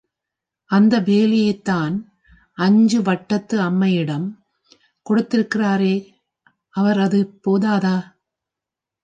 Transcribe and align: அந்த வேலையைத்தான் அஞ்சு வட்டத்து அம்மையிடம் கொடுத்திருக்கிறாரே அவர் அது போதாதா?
அந்த 0.69 0.99
வேலையைத்தான் 0.99 1.95
அஞ்சு 2.57 3.01
வட்டத்து 3.01 3.61
அம்மையிடம் 3.61 4.25
கொடுத்திருக்கிறாரே 5.05 5.95
அவர் 6.75 6.99
அது 6.99 7.19
போதாதா? 7.45 7.95